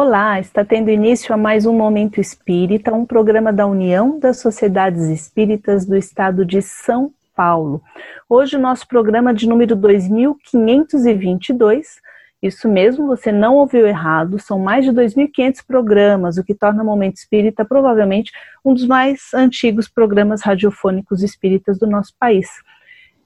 [0.00, 5.08] Olá, está tendo início a mais um Momento Espírita, um programa da União das Sociedades
[5.08, 7.82] Espíritas do Estado de São Paulo.
[8.28, 12.00] Hoje o nosso programa de número 2522.
[12.40, 16.86] Isso mesmo, você não ouviu errado, são mais de 2.500 programas, o que torna o
[16.86, 18.30] Momento Espírita provavelmente
[18.64, 22.46] um dos mais antigos programas radiofônicos espíritas do nosso país.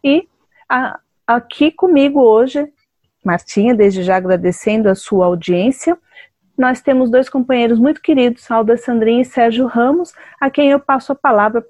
[0.03, 0.27] E
[0.67, 2.67] a, aqui comigo hoje,
[3.23, 5.99] Martinha, desde já agradecendo a sua audiência,
[6.63, 11.11] nós temos dois companheiros muito queridos, Alda Sandrinha e Sérgio Ramos, a quem eu passo
[11.11, 11.61] a palavra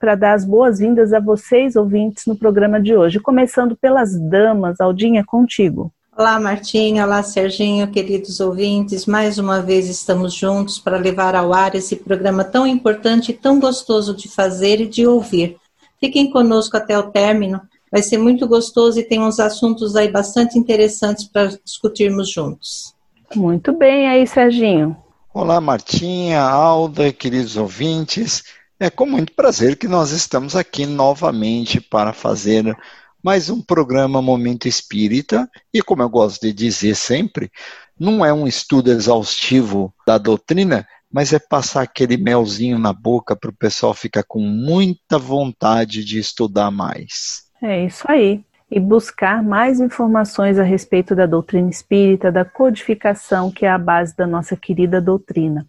[0.00, 3.20] para dar as boas-vindas a vocês, ouvintes, no programa de hoje.
[3.20, 5.92] Começando pelas damas, Aldinha, contigo.
[6.18, 7.06] Olá, Martinha.
[7.06, 9.06] Olá, Serginho, queridos ouvintes.
[9.06, 13.60] Mais uma vez estamos juntos para levar ao ar esse programa tão importante e tão
[13.60, 15.56] gostoso de fazer e de ouvir.
[16.00, 17.60] Fiquem conosco até o término.
[17.92, 22.95] Vai ser muito gostoso e tem uns assuntos aí bastante interessantes para discutirmos juntos.
[23.34, 24.96] Muito bem, aí, Serginho.
[25.32, 28.44] Olá, Martinha, Alda, queridos ouvintes.
[28.78, 32.76] É com muito prazer que nós estamos aqui novamente para fazer
[33.22, 35.48] mais um programa Momento Espírita.
[35.72, 37.50] E como eu gosto de dizer sempre,
[37.98, 43.50] não é um estudo exaustivo da doutrina, mas é passar aquele melzinho na boca para
[43.50, 47.42] o pessoal ficar com muita vontade de estudar mais.
[47.62, 53.64] É isso aí e buscar mais informações a respeito da doutrina espírita, da codificação, que
[53.64, 55.66] é a base da nossa querida doutrina.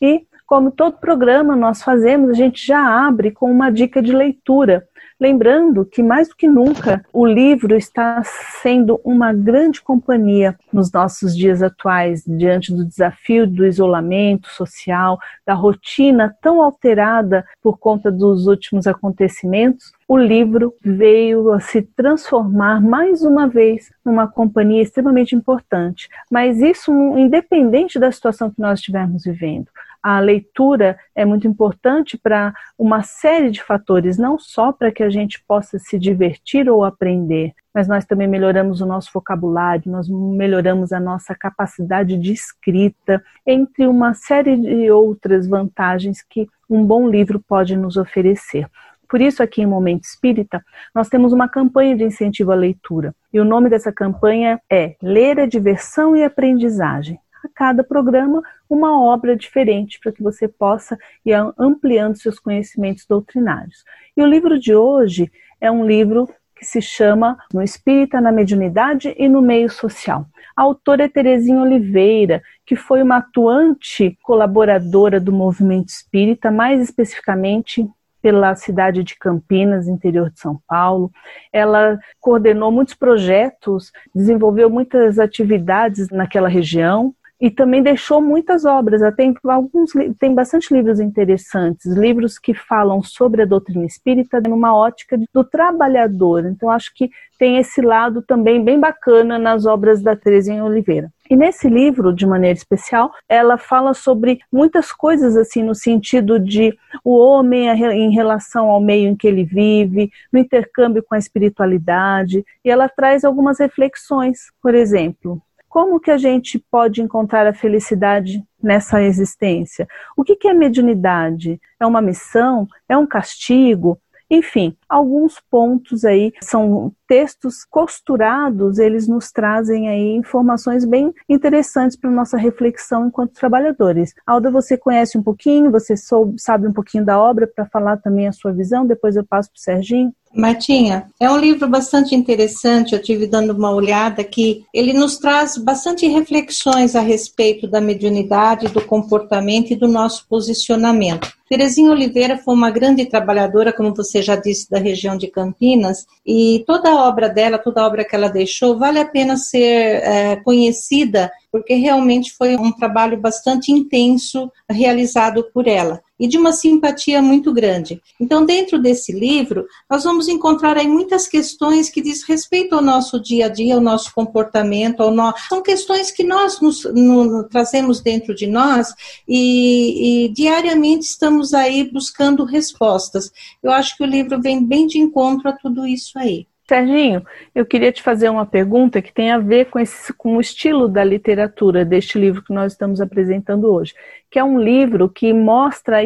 [0.00, 4.86] E, como todo programa nós fazemos, a gente já abre com uma dica de leitura
[5.20, 11.36] Lembrando que, mais do que nunca, o livro está sendo uma grande companhia nos nossos
[11.36, 18.48] dias atuais, diante do desafio do isolamento social, da rotina tão alterada por conta dos
[18.48, 19.92] últimos acontecimentos.
[20.08, 26.92] O livro veio a se transformar mais uma vez numa companhia extremamente importante, mas isso
[27.16, 29.68] independente da situação que nós estivermos vivendo
[30.04, 35.08] a leitura é muito importante para uma série de fatores, não só para que a
[35.08, 40.92] gente possa se divertir ou aprender, mas nós também melhoramos o nosso vocabulário, nós melhoramos
[40.92, 47.40] a nossa capacidade de escrita, entre uma série de outras vantagens que um bom livro
[47.40, 48.68] pode nos oferecer.
[49.08, 50.62] Por isso, aqui em Momento Espírita,
[50.94, 53.14] nós temos uma campanha de incentivo à leitura.
[53.32, 58.42] E o nome dessa campanha é Ler a Diversão e Aprendizagem a cada programa
[58.74, 63.84] uma obra diferente para que você possa ir ampliando seus conhecimentos doutrinários.
[64.16, 65.30] E o livro de hoje
[65.60, 70.26] é um livro que se chama No Espírita, na Mediunidade e no Meio Social.
[70.56, 77.88] A autora é Terezinha Oliveira, que foi uma atuante colaboradora do movimento espírita, mais especificamente
[78.22, 81.12] pela cidade de Campinas, interior de São Paulo.
[81.52, 89.02] Ela coordenou muitos projetos, desenvolveu muitas atividades naquela região e também deixou muitas obras.
[89.14, 95.18] Tem alguns tem bastante livros interessantes, livros que falam sobre a doutrina espírita numa ótica
[95.30, 96.46] do trabalhador.
[96.46, 101.12] Então acho que tem esse lado também bem bacana nas obras da Terezinha Oliveira.
[101.28, 106.74] E nesse livro, de maneira especial, ela fala sobre muitas coisas assim no sentido de
[107.04, 112.42] o homem em relação ao meio em que ele vive, no intercâmbio com a espiritualidade,
[112.64, 115.42] e ela traz algumas reflexões, por exemplo,
[115.74, 119.88] como que a gente pode encontrar a felicidade nessa existência?
[120.16, 121.60] O que, que é mediunidade?
[121.80, 122.68] É uma missão?
[122.88, 123.98] É um castigo?
[124.30, 132.10] Enfim, alguns pontos aí são textos costurados, eles nos trazem aí informações bem interessantes para
[132.10, 134.14] nossa reflexão enquanto trabalhadores.
[134.24, 138.28] Alda, você conhece um pouquinho, você soube, sabe um pouquinho da obra para falar também
[138.28, 140.12] a sua visão, depois eu passo para o Serginho.
[140.34, 145.56] Martinha, é um livro bastante interessante, eu tive dando uma olhada que ele nos traz
[145.56, 151.32] bastante reflexões a respeito da mediunidade, do comportamento e do nosso posicionamento.
[151.48, 156.62] Terezinha Oliveira foi uma grande trabalhadora, como você já disse, da região de Campinas, e
[156.66, 160.36] toda a obra dela, toda a obra que ela deixou, vale a pena ser é,
[160.36, 167.20] conhecida, porque realmente foi um trabalho bastante intenso realizado por ela e de uma simpatia
[167.20, 168.00] muito grande.
[168.20, 173.20] Então, dentro desse livro, nós vamos encontrar aí muitas questões que diz respeito ao nosso
[173.20, 175.34] dia a dia, ao nosso comportamento, ao no...
[175.48, 178.94] são questões que nós nos, no, trazemos dentro de nós
[179.26, 183.32] e, e diariamente estamos aí buscando respostas.
[183.62, 186.46] Eu acho que o livro vem bem de encontro a tudo isso aí.
[186.66, 187.22] Serginho,
[187.54, 190.88] eu queria te fazer uma pergunta que tem a ver com, esse, com o estilo
[190.88, 193.94] da literatura deste livro que nós estamos apresentando hoje,
[194.30, 195.98] que é um livro que mostra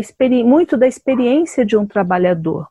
[0.45, 2.67] muito da experiência de um trabalhador.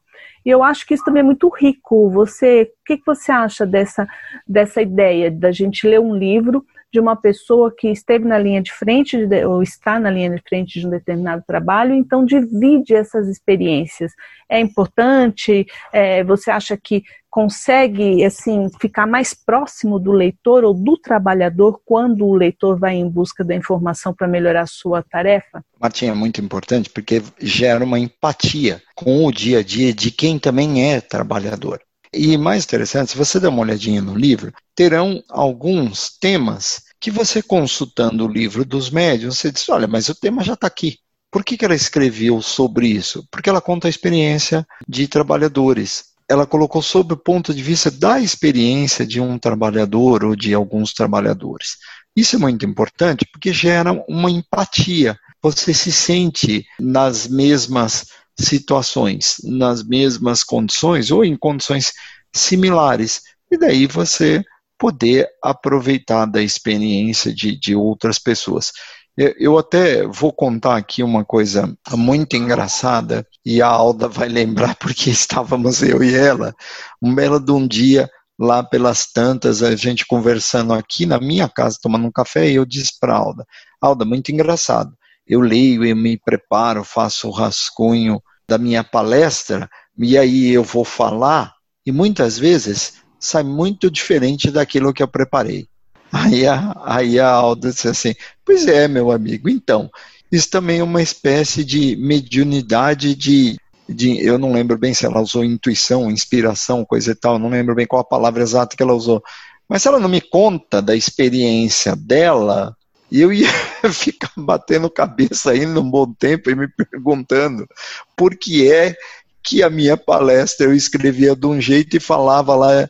[0.45, 2.09] E eu acho que isso também é muito rico.
[2.09, 4.05] Você, o que, que você acha dessa,
[4.45, 8.71] dessa ideia da gente ler um livro de uma pessoa que esteve na linha de
[8.71, 14.13] frente ou está na linha de frente de um determinado trabalho, então divide essas experiências.
[14.49, 15.67] É importante?
[15.91, 17.03] É, você acha que
[17.37, 23.07] consegue assim ficar mais próximo do leitor ou do trabalhador quando o leitor vai em
[23.07, 25.63] busca da informação para melhorar a sua tarefa?
[25.79, 30.39] Martinha, é muito importante porque gera uma empatia com o dia a dia de quem
[30.39, 31.79] também é trabalhador.
[32.11, 37.43] E mais interessante, se você der uma olhadinha no livro, terão alguns temas que você
[37.43, 40.97] consultando o livro dos médios, você diz, olha, mas o tema já está aqui.
[41.29, 43.27] Por que, que ela escreveu sobre isso?
[43.29, 46.16] Porque ela conta a experiência de trabalhadores.
[46.29, 50.93] Ela colocou sob o ponto de vista da experiência de um trabalhador ou de alguns
[50.93, 51.77] trabalhadores.
[52.15, 55.17] Isso é muito importante porque gera uma empatia.
[55.41, 58.07] Você se sente nas mesmas
[58.39, 61.93] situações, nas mesmas condições ou em condições
[62.33, 63.21] similares.
[63.51, 64.43] E daí você
[64.77, 68.71] poder aproveitar da experiência de, de outras pessoas.
[69.17, 75.09] Eu até vou contar aqui uma coisa muito engraçada, e a Alda vai lembrar porque
[75.09, 76.53] estávamos eu e ela,
[77.01, 78.07] um belo de um dia,
[78.39, 82.65] lá pelas tantas, a gente conversando aqui na minha casa, tomando um café, e eu
[82.65, 83.43] disse para Alda,
[83.81, 84.93] Alda, muito engraçado,
[85.25, 89.67] eu leio, eu me preparo, faço o rascunho da minha palestra,
[89.97, 91.53] e aí eu vou falar,
[91.83, 95.67] e muitas vezes sai muito diferente daquilo que eu preparei.
[96.11, 98.15] Aí a, aí a Alda disse assim:
[98.45, 99.89] Pois é, meu amigo, então,
[100.31, 103.57] isso também é uma espécie de mediunidade de,
[103.87, 104.25] de.
[104.25, 107.85] Eu não lembro bem se ela usou intuição, inspiração, coisa e tal, não lembro bem
[107.85, 109.21] qual a palavra exata que ela usou.
[109.67, 112.75] Mas se ela não me conta da experiência dela,
[113.11, 113.49] eu ia
[113.91, 117.67] ficar batendo cabeça ainda um bom tempo e me perguntando
[118.15, 118.95] por que é
[119.43, 122.89] que a minha palestra eu escrevia de um jeito e falava lá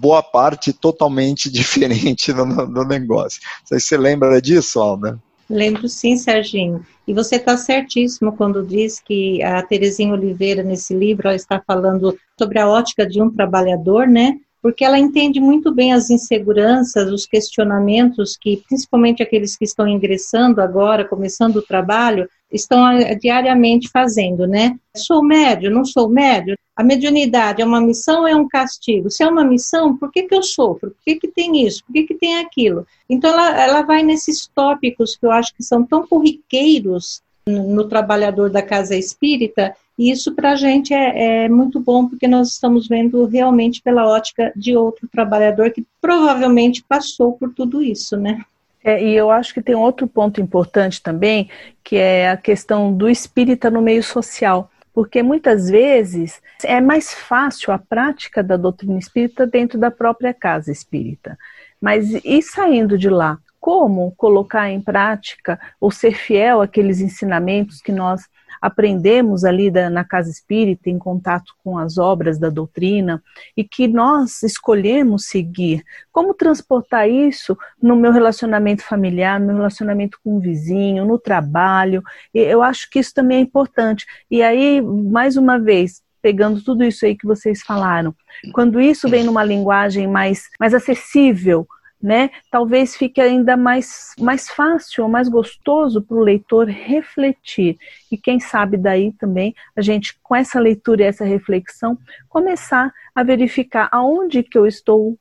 [0.00, 3.40] boa parte totalmente diferente no negócio.
[3.70, 5.20] Você lembra disso, Alda?
[5.48, 6.84] Lembro sim, Serginho.
[7.06, 12.58] E você está certíssimo quando diz que a Terezinha Oliveira, nesse livro, está falando sobre
[12.58, 14.36] a ótica de um trabalhador, né?
[14.62, 20.62] Porque ela entende muito bem as inseguranças, os questionamentos que, principalmente aqueles que estão ingressando
[20.62, 24.78] agora, começando o trabalho, estão eh, diariamente fazendo, né?
[24.96, 26.56] Sou médio, não sou médio?
[26.76, 29.10] A mediunidade é uma missão ou é um castigo?
[29.10, 30.90] Se é uma missão, por que, que eu sofro?
[30.90, 31.84] Por que, que tem isso?
[31.84, 32.86] Por que, que tem aquilo?
[33.10, 38.48] Então, ela, ela vai nesses tópicos que eu acho que são tão corriqueiros no trabalhador
[38.48, 42.88] da casa espírita e isso para a gente é, é, muito bom, porque nós estamos
[42.88, 48.42] vendo realmente pela ótica de outro trabalhador que provavelmente passou por tudo isso, né?
[48.84, 51.48] É, e eu acho que tem outro ponto importante também,
[51.84, 54.70] que é a questão do espírita no meio social.
[54.92, 60.70] Porque muitas vezes é mais fácil a prática da doutrina espírita dentro da própria casa
[60.70, 61.38] espírita.
[61.80, 63.38] Mas e saindo de lá?
[63.58, 68.22] Como colocar em prática ou ser fiel àqueles ensinamentos que nós
[68.60, 73.22] aprendemos ali da, na casa espírita, em contato com as obras da doutrina,
[73.56, 75.82] e que nós escolhemos seguir.
[76.10, 82.02] Como transportar isso no meu relacionamento familiar, no meu relacionamento com o vizinho, no trabalho?
[82.32, 84.06] Eu acho que isso também é importante.
[84.30, 88.14] E aí, mais uma vez, pegando tudo isso aí que vocês falaram,
[88.52, 91.66] quando isso vem numa linguagem mais, mais acessível,
[92.02, 92.30] né?
[92.50, 97.78] Talvez fique ainda mais, mais fácil, mais gostoso para o leitor refletir.
[98.10, 101.96] E quem sabe daí também a gente, com essa leitura e essa reflexão,
[102.28, 105.16] começar a verificar aonde que eu estou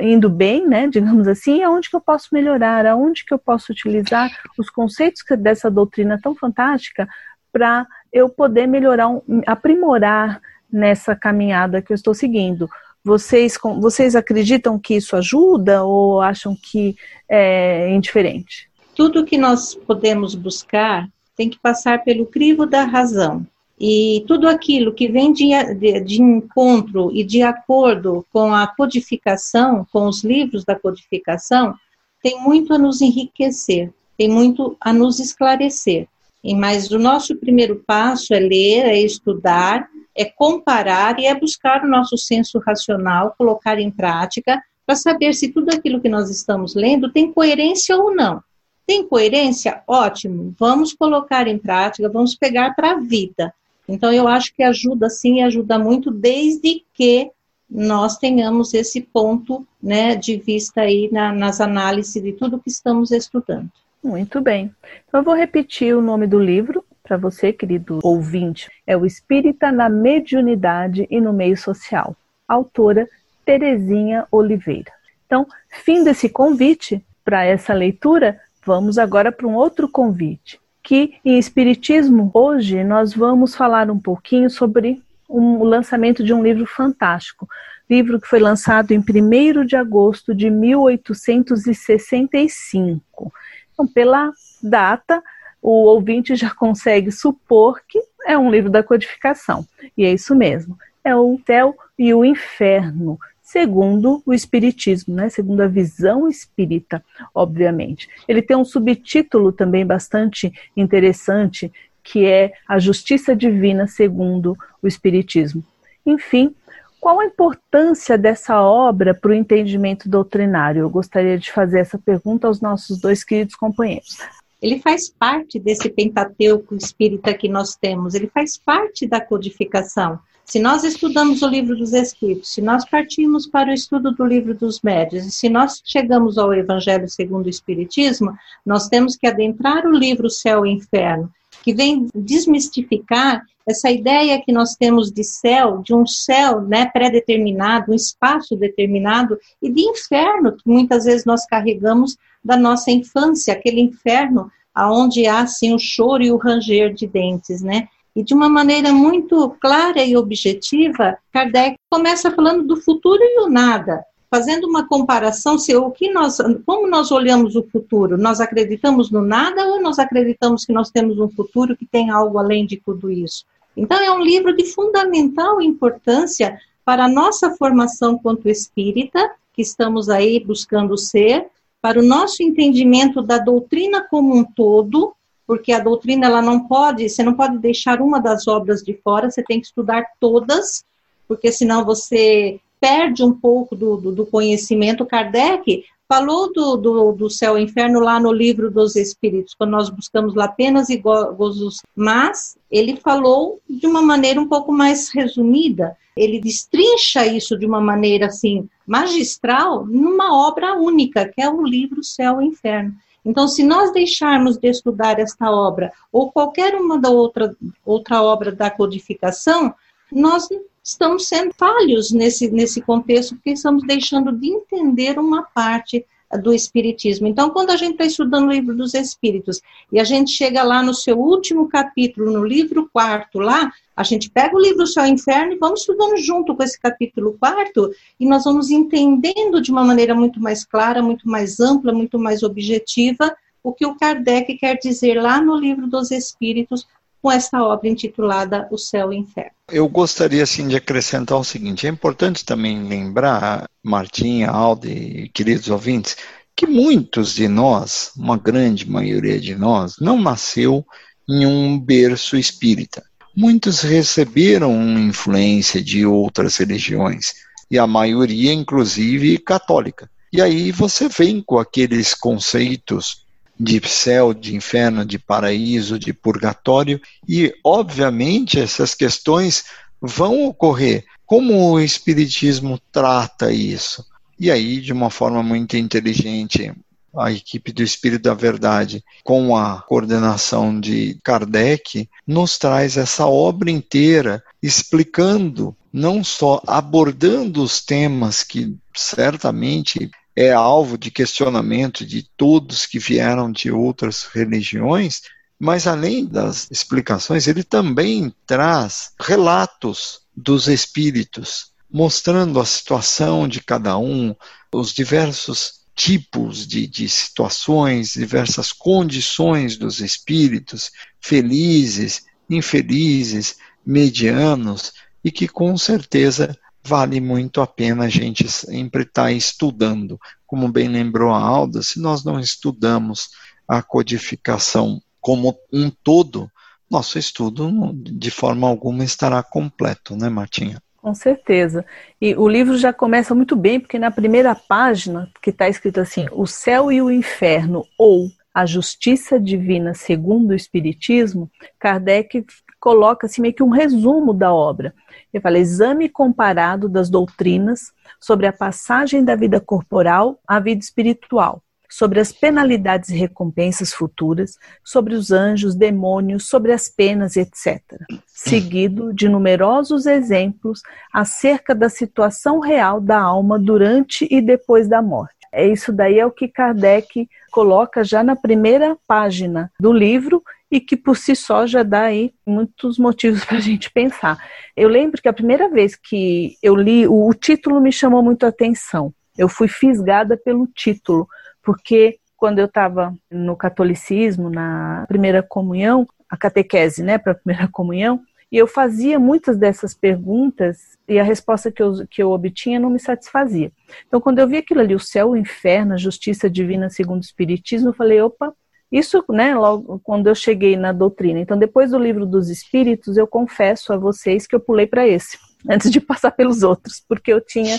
[0.00, 4.28] indo bem, né, digamos assim, aonde que eu posso melhorar, aonde que eu posso utilizar
[4.58, 7.08] os conceitos dessa doutrina tão fantástica
[7.52, 9.08] para eu poder melhorar,
[9.46, 10.40] aprimorar
[10.72, 12.68] nessa caminhada que eu estou seguindo.
[13.04, 16.96] Vocês, vocês acreditam que isso ajuda ou acham que
[17.28, 18.68] é indiferente?
[18.94, 23.46] Tudo que nós podemos buscar tem que passar pelo crivo da razão.
[23.78, 29.86] E tudo aquilo que vem de, de, de, encontro e de acordo com a codificação,
[29.90, 31.74] com os livros da codificação,
[32.22, 36.06] tem muito a nos enriquecer, tem muito a nos esclarecer.
[36.44, 39.88] E mas o nosso primeiro passo é ler, é estudar
[40.20, 45.48] é comparar e é buscar o nosso senso racional, colocar em prática, para saber se
[45.48, 48.42] tudo aquilo que nós estamos lendo tem coerência ou não.
[48.86, 49.82] Tem coerência?
[49.86, 53.54] Ótimo, vamos colocar em prática, vamos pegar para a vida.
[53.88, 57.30] Então, eu acho que ajuda sim, ajuda muito, desde que
[57.68, 63.10] nós tenhamos esse ponto né, de vista aí na, nas análises de tudo que estamos
[63.10, 63.70] estudando.
[64.02, 64.74] Muito bem.
[65.08, 69.72] Então, eu vou repetir o nome do livro, para você, querido ouvinte, é o Espírita
[69.72, 72.14] na Mediunidade e no Meio Social.
[72.46, 73.08] Autora
[73.44, 74.92] Terezinha Oliveira.
[75.26, 75.44] Então,
[75.84, 82.30] fim desse convite para essa leitura, vamos agora para um outro convite, que em Espiritismo,
[82.32, 87.48] hoje, nós vamos falar um pouquinho sobre um, o lançamento de um livro fantástico,
[87.90, 93.32] livro que foi lançado em 1 de agosto de 1865.
[93.72, 94.30] Então, pela
[94.62, 95.20] data,
[95.62, 99.66] o ouvinte já consegue supor que é um livro da codificação.
[99.96, 100.78] E é isso mesmo.
[101.04, 105.28] É o céu e o inferno, segundo o espiritismo, né?
[105.28, 108.08] Segundo a visão espírita, obviamente.
[108.28, 115.62] Ele tem um subtítulo também bastante interessante, que é a justiça divina segundo o espiritismo.
[116.04, 116.54] Enfim,
[117.00, 120.80] qual a importância dessa obra para o entendimento doutrinário?
[120.80, 124.18] Eu gostaria de fazer essa pergunta aos nossos dois queridos companheiros
[124.60, 130.18] ele faz parte desse pentateuco espírita que nós temos, ele faz parte da codificação.
[130.44, 134.52] Se nós estudamos o livro dos Espíritos, se nós partimos para o estudo do livro
[134.52, 138.36] dos médios, e se nós chegamos ao Evangelho segundo o Espiritismo,
[138.66, 144.52] nós temos que adentrar o livro Céu e Inferno, que vem desmistificar essa ideia que
[144.52, 150.52] nós temos de céu, de um céu né, pré-determinado, um espaço determinado, e de inferno,
[150.52, 156.22] que muitas vezes nós carregamos da nossa infância, aquele inferno aonde há assim o choro
[156.22, 157.88] e o ranger de dentes, né?
[158.14, 163.48] E de uma maneira muito clara e objetiva, Kardec começa falando do futuro e o
[163.48, 169.10] nada, fazendo uma comparação se o que nós, como nós olhamos o futuro, nós acreditamos
[169.10, 172.76] no nada ou nós acreditamos que nós temos um futuro que tem algo além de
[172.76, 173.44] tudo isso?
[173.76, 180.08] Então é um livro de fundamental importância para a nossa formação quanto espírita, que estamos
[180.08, 181.48] aí buscando ser,
[181.82, 185.14] para o nosso entendimento da doutrina como um todo,
[185.46, 189.30] porque a doutrina ela não pode, você não pode deixar uma das obras de fora,
[189.30, 190.84] você tem que estudar todas,
[191.26, 195.04] porque senão você perde um pouco do, do, do conhecimento.
[195.06, 199.88] Kardec falou do, do, do, céu e inferno lá no livro dos Espíritos, quando nós
[199.88, 205.96] buscamos lá penas e gozos, mas ele falou de uma maneira um pouco mais resumida.
[206.16, 212.02] Ele destrincha isso de uma maneira assim magistral numa obra única, que é o livro
[212.02, 212.92] Céu e Inferno.
[213.24, 218.50] Então, se nós deixarmos de estudar esta obra ou qualquer uma da outra, outra obra
[218.50, 219.72] da codificação,
[220.10, 220.48] nós
[220.82, 226.04] estamos sendo falhos nesse, nesse contexto, porque estamos deixando de entender uma parte
[226.42, 227.26] do Espiritismo.
[227.26, 229.60] Então, quando a gente está estudando o livro dos Espíritos
[229.90, 234.30] e a gente chega lá no seu último capítulo, no livro quarto, lá, a gente
[234.30, 238.26] pega o livro Céu e Inferno e vamos estudando junto com esse capítulo quarto e
[238.26, 243.34] nós vamos entendendo de uma maneira muito mais clara, muito mais ampla, muito mais objetiva
[243.62, 246.86] o que o Kardec quer dizer lá no livro dos Espíritos
[247.22, 249.50] com esta obra intitulada O Céu e o Inferno.
[249.70, 256.16] Eu gostaria assim de acrescentar o seguinte: é importante também lembrar, Martinha, Alde queridos ouvintes,
[256.56, 260.84] que muitos de nós, uma grande maioria de nós, não nasceu
[261.28, 263.02] em um berço espírita.
[263.36, 267.32] Muitos receberam influência de outras religiões,
[267.70, 270.10] e a maioria, inclusive, católica.
[270.32, 273.26] E aí você vem com aqueles conceitos
[273.62, 276.98] de céu, de inferno, de paraíso, de purgatório,
[277.28, 279.64] e obviamente essas questões
[280.00, 281.04] vão ocorrer.
[281.26, 284.02] Como o Espiritismo trata isso?
[284.38, 286.72] E aí, de uma forma muito inteligente,
[287.14, 293.70] a equipe do Espírito da Verdade, com a coordenação de Kardec, nos traz essa obra
[293.70, 302.86] inteira explicando, não só abordando os temas que certamente é alvo de questionamento de todos
[302.86, 305.22] que vieram de outras religiões,
[305.58, 313.98] mas além das explicações, ele também traz relatos dos espíritos, mostrando a situação de cada
[313.98, 314.34] um,
[314.72, 325.46] os diversos tipos de, de situações, diversas condições dos espíritos, felizes, infelizes, medianos, e que
[325.46, 330.18] com certeza vale muito a pena a gente sempre estar tá estudando.
[330.46, 333.30] Como bem lembrou a Alda, se nós não estudamos
[333.68, 336.50] a codificação como um todo,
[336.90, 340.82] nosso estudo de forma alguma estará completo, né, Martinha?
[340.96, 341.84] Com certeza.
[342.20, 346.26] E o livro já começa muito bem, porque na primeira página, que está escrito assim:
[346.32, 352.44] O céu e o inferno, ou a justiça divina segundo o Espiritismo, Kardec
[352.80, 354.94] coloca assim, meio que um resumo da obra.
[355.32, 361.62] Ele fala: exame comparado das doutrinas sobre a passagem da vida corporal à vida espiritual,
[361.88, 367.82] sobre as penalidades e recompensas futuras, sobre os anjos, demônios, sobre as penas, etc.
[368.26, 370.80] seguido de numerosos exemplos
[371.12, 375.34] acerca da situação real da alma durante e depois da morte.
[375.52, 380.80] É isso daí é o que Kardec coloca já na primeira página do livro e
[380.80, 384.38] que por si só já dá aí muitos motivos para a gente pensar.
[384.76, 388.44] Eu lembro que a primeira vez que eu li, o, o título me chamou muito
[388.44, 389.12] a atenção.
[389.36, 391.28] Eu fui fisgada pelo título,
[391.62, 397.68] porque quando eu estava no catolicismo, na primeira comunhão, a catequese, né, para a primeira
[397.72, 398.20] comunhão,
[398.52, 402.90] e eu fazia muitas dessas perguntas e a resposta que eu, que eu obtinha não
[402.90, 403.70] me satisfazia.
[404.08, 407.24] Então, quando eu vi aquilo ali, o céu, o inferno, a justiça divina segundo o
[407.24, 408.52] Espiritismo, eu falei, opa,
[408.90, 411.38] isso, né, logo quando eu cheguei na doutrina.
[411.38, 415.38] Então, depois do livro dos Espíritos, eu confesso a vocês que eu pulei para esse,
[415.68, 417.78] antes de passar pelos outros, porque eu tinha,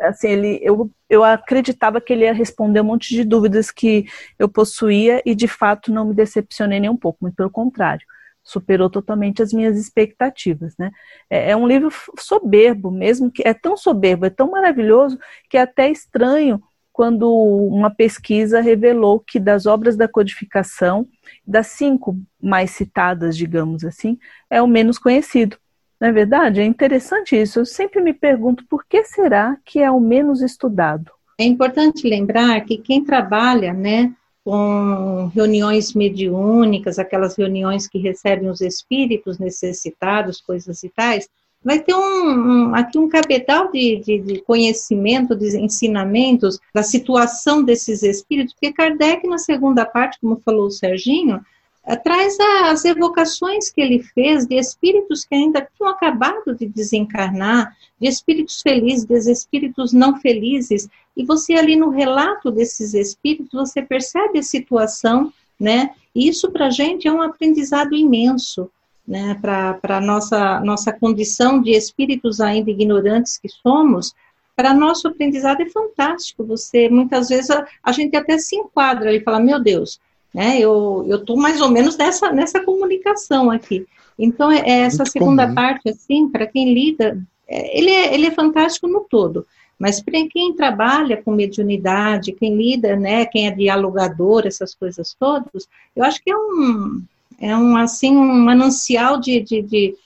[0.00, 4.06] assim, ele, eu, eu acreditava que ele ia responder um monte de dúvidas que
[4.38, 8.06] eu possuía e, de fato, não me decepcionei nem um pouco, muito pelo contrário
[8.46, 10.90] superou totalmente as minhas expectativas, né?
[11.30, 15.62] É, é, um livro soberbo mesmo, que é tão soberbo, é tão maravilhoso que é
[15.62, 16.62] até estranho
[16.94, 21.08] quando uma pesquisa revelou que das obras da codificação,
[21.44, 24.16] das cinco mais citadas, digamos assim,
[24.48, 25.56] é o menos conhecido.
[26.00, 26.60] Não é verdade?
[26.60, 27.58] É interessante isso.
[27.58, 31.10] Eu sempre me pergunto por que será que é o menos estudado.
[31.36, 38.60] É importante lembrar que quem trabalha, né, com reuniões mediúnicas, aquelas reuniões que recebem os
[38.60, 41.28] espíritos necessitados, coisas e tais,
[41.64, 47.62] vai ter um, um aqui um capital de, de, de, conhecimento, de ensinamentos da situação
[47.62, 51.40] desses espíritos, porque Kardec, na segunda parte, como falou o Serginho,
[51.86, 57.74] eh, traz as evocações que ele fez de espíritos que ainda tinham acabado de desencarnar,
[57.98, 63.80] de espíritos felizes, de espíritos não felizes, e você ali no relato desses espíritos, você
[63.80, 65.90] percebe a situação, né?
[66.14, 68.70] E isso para a gente é um aprendizado imenso,
[69.06, 69.38] né?
[69.40, 74.14] Para a nossa, nossa condição de espíritos ainda ignorantes que somos,
[74.56, 76.44] para nosso aprendizado é fantástico.
[76.44, 80.00] Você, muitas vezes, a, a gente até se enquadra e fala, meu Deus,
[80.32, 80.58] né?
[80.58, 83.86] Eu estou mais ou menos nessa, nessa comunicação aqui.
[84.18, 85.54] Então, é, é essa Muito segunda comum.
[85.54, 89.46] parte, assim, para quem lida, é, ele, é, ele é fantástico no todo.
[89.78, 95.68] Mas para quem trabalha com mediunidade, quem lida, né, quem é dialogador, essas coisas todas,
[95.96, 97.02] eu acho que é um,
[97.40, 99.96] é um assim um manancial de, de, de,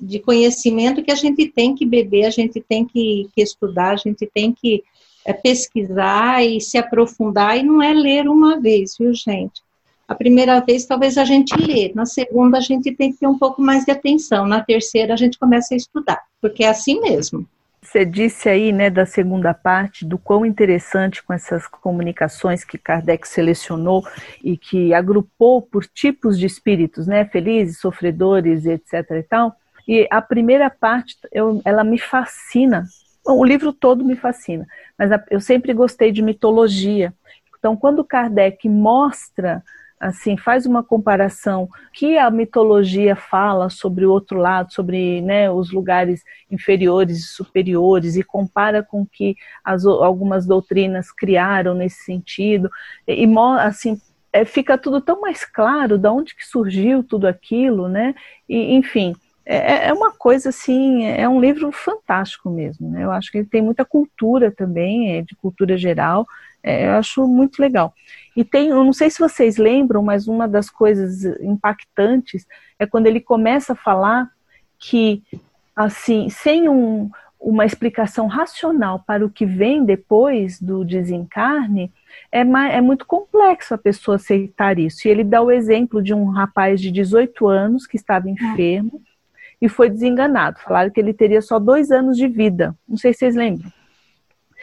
[0.00, 3.96] de, conhecimento que a gente tem que beber, a gente tem que, que estudar, a
[3.96, 4.82] gente tem que
[5.24, 9.62] é, pesquisar e se aprofundar, e não é ler uma vez, viu, gente?
[10.06, 13.38] A primeira vez talvez a gente lê, na segunda a gente tem que ter um
[13.38, 17.46] pouco mais de atenção, na terceira a gente começa a estudar, porque é assim mesmo.
[17.92, 23.28] Você disse aí, né, da segunda parte, do quão interessante com essas comunicações que Kardec
[23.28, 24.02] selecionou
[24.42, 29.54] e que agrupou por tipos de espíritos, né, felizes, sofredores, etc e tal.
[29.86, 32.86] E a primeira parte, eu, ela me fascina.
[33.22, 34.66] Bom, o livro todo me fascina,
[34.98, 37.12] mas eu sempre gostei de mitologia.
[37.58, 39.62] Então, quando Kardec mostra
[40.02, 45.70] assim, faz uma comparação que a mitologia fala sobre o outro lado, sobre né, os
[45.70, 52.68] lugares inferiores e superiores, e compara com que as, algumas doutrinas criaram nesse sentido,
[53.06, 53.24] e
[53.60, 54.00] assim,
[54.32, 58.12] é, fica tudo tão mais claro de onde que surgiu tudo aquilo, né?
[58.48, 59.14] E, enfim,
[59.46, 62.90] é, é uma coisa assim, é um livro fantástico mesmo.
[62.90, 63.04] Né?
[63.04, 66.26] Eu acho que ele tem muita cultura também, é de cultura geral.
[66.62, 67.92] É, eu acho muito legal.
[68.36, 72.46] E tem, eu não sei se vocês lembram, mas uma das coisas impactantes
[72.78, 74.30] é quando ele começa a falar
[74.78, 75.22] que,
[75.76, 81.92] assim, sem um, uma explicação racional para o que vem depois do desencarne,
[82.30, 85.06] é, é muito complexo a pessoa aceitar isso.
[85.06, 89.02] E ele dá o exemplo de um rapaz de 18 anos que estava enfermo
[89.60, 90.58] e foi desenganado.
[90.60, 92.74] Falaram que ele teria só dois anos de vida.
[92.88, 93.70] Não sei se vocês lembram.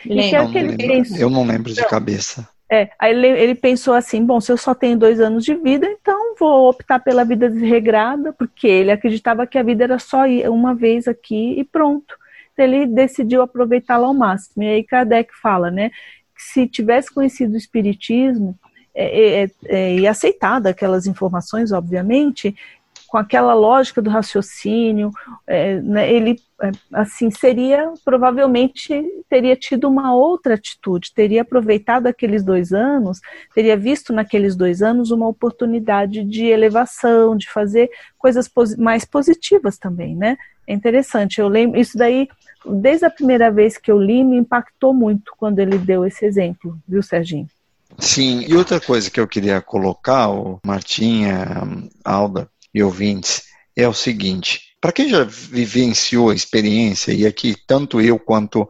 [0.06, 1.18] Lembro, é pensou...
[1.18, 2.48] Eu não lembro de cabeça.
[2.72, 5.88] É, aí ele, ele, pensou assim, bom, se eu só tenho dois anos de vida,
[5.88, 10.76] então vou optar pela vida desregrada, porque ele acreditava que a vida era só uma
[10.76, 12.16] vez aqui e pronto.
[12.54, 14.62] Então ele decidiu aproveitá-la ao máximo.
[14.64, 15.90] E aí Kardec fala, né,
[16.36, 18.56] que se tivesse conhecido o Espiritismo,
[18.94, 22.56] é, é, é, e aceitado aquelas informações, obviamente,
[23.10, 25.12] com aquela lógica do raciocínio,
[25.48, 32.44] é, né, ele é, assim seria provavelmente teria tido uma outra atitude, teria aproveitado aqueles
[32.44, 33.20] dois anos,
[33.54, 40.16] teria visto naqueles dois anos uma oportunidade de elevação, de fazer coisas mais positivas também,
[40.16, 40.38] né?
[40.68, 41.42] É interessante.
[41.42, 42.28] Eu lembro isso daí
[42.66, 46.78] desde a primeira vez que eu li me impactou muito quando ele deu esse exemplo,
[46.88, 47.48] viu, Serginho?
[47.98, 51.46] Sim, e outra coisa que eu queria colocar, o Martinha,
[52.04, 53.44] Alda, e ouvintes
[53.76, 58.68] é o seguinte: Para quem já vivenciou a experiência, e aqui tanto eu quanto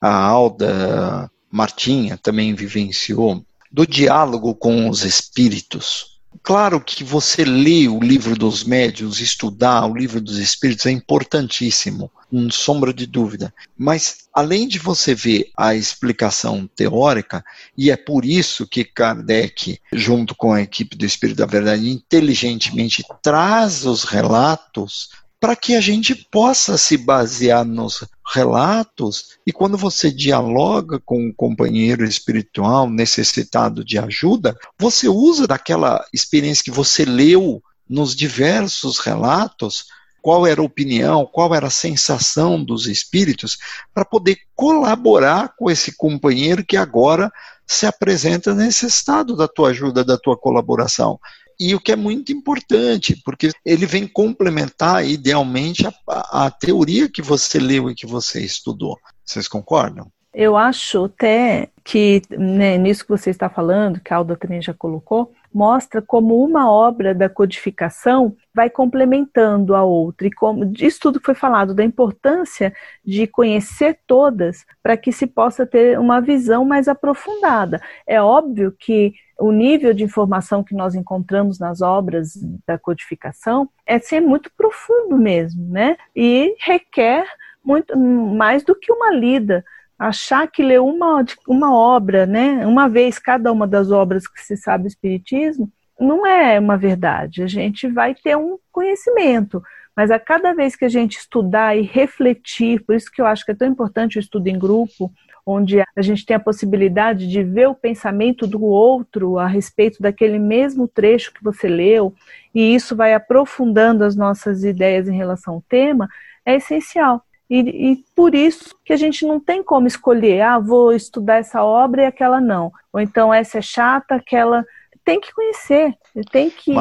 [0.00, 6.11] a Alda Martinha também vivenciou, do diálogo com os espíritos,
[6.42, 12.10] Claro que você ler o livro dos médios, estudar o livro dos espíritos é importantíssimo,
[12.30, 13.54] não sombra de dúvida.
[13.76, 17.44] Mas além de você ver a explicação teórica,
[17.76, 23.04] e é por isso que Kardec, junto com a equipe do Espírito da Verdade, inteligentemente
[23.22, 30.10] traz os relatos para que a gente possa se basear nos relatos e quando você
[30.10, 37.62] dialoga com um companheiro espiritual necessitado de ajuda, você usa daquela experiência que você leu
[37.88, 39.86] nos diversos relatos,
[40.22, 43.58] qual era a opinião, qual era a sensação dos espíritos,
[43.92, 47.30] para poder colaborar com esse companheiro que agora
[47.66, 51.18] se apresenta necessitado da tua ajuda, da tua colaboração
[51.58, 57.22] e o que é muito importante, porque ele vem complementar idealmente a, a teoria que
[57.22, 58.98] você leu e que você estudou.
[59.24, 60.10] Vocês concordam?
[60.34, 64.72] Eu acho até que né, nisso que você está falando, que a Alda também já
[64.72, 70.26] colocou, mostra como uma obra da codificação vai complementando a outra.
[70.26, 72.72] E como isso tudo que foi falado, da importância
[73.04, 77.80] de conhecer todas para que se possa ter uma visão mais aprofundada.
[78.06, 82.34] É óbvio que o nível de informação que nós encontramos nas obras
[82.66, 85.96] da codificação é ser muito profundo mesmo, né?
[86.14, 87.26] E requer
[87.64, 89.64] muito mais do que uma lida
[89.98, 94.56] achar que ler uma, uma obra, né, uma vez cada uma das obras que se
[94.56, 97.42] sabe Espiritismo, não é uma verdade.
[97.42, 99.62] A gente vai ter um conhecimento,
[99.96, 103.44] mas a cada vez que a gente estudar e refletir, por isso que eu acho
[103.44, 105.12] que é tão importante o estudo em grupo,
[105.44, 110.38] onde a gente tem a possibilidade de ver o pensamento do outro a respeito daquele
[110.38, 112.14] mesmo trecho que você leu,
[112.54, 116.08] e isso vai aprofundando as nossas ideias em relação ao tema,
[116.44, 117.24] é essencial.
[117.52, 121.62] E, e, por isso que a gente não tem como escolher, ah, vou estudar essa
[121.62, 122.72] obra e aquela não.
[122.90, 124.64] Ou então essa é chata, aquela.
[125.04, 125.92] Tem que conhecer,
[126.30, 126.72] tem que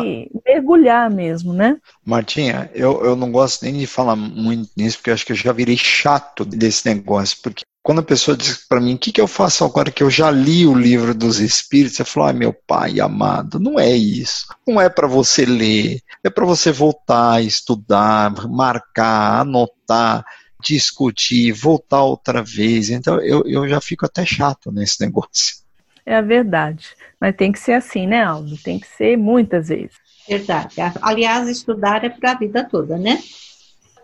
[0.46, 1.78] mergulhar mesmo, né?
[2.06, 5.36] Martinha, eu, eu não gosto nem de falar muito nisso, porque eu acho que eu
[5.36, 9.20] já virei chato desse negócio, porque quando a pessoa diz para mim, o que, que
[9.20, 11.98] eu faço agora que eu já li o livro dos Espíritos?
[11.98, 14.46] Eu falo, ai meu pai amado, não é isso.
[14.68, 20.24] Não é para você ler, é para você voltar, estudar, marcar, anotar
[20.62, 22.90] discutir, voltar outra vez.
[22.90, 25.62] Então eu, eu já fico até chato nesse negócio.
[26.06, 26.90] É a verdade.
[27.20, 28.58] Mas tem que ser assim, né, Aldo?
[28.58, 29.96] Tem que ser muitas vezes.
[30.28, 30.76] Verdade.
[31.02, 33.20] Aliás, estudar é para a vida toda, né?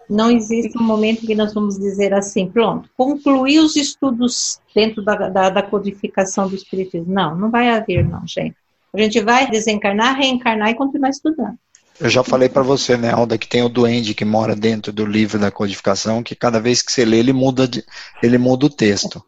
[0.09, 5.15] Não existe um momento que nós vamos dizer assim, pronto, concluí os estudos dentro da,
[5.15, 7.13] da, da codificação do Espiritismo.
[7.13, 8.55] Não, não vai haver, não, gente.
[8.93, 11.57] A gente vai desencarnar, reencarnar e continuar estudando.
[11.99, 15.05] Eu já falei para você, né, Alda, que tem o duende que mora dentro do
[15.05, 17.83] livro da codificação, que cada vez que você lê, ele muda, de,
[18.21, 19.23] ele muda o texto.